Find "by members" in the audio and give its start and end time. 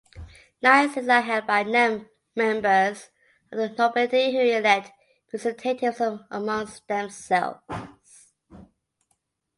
1.45-2.07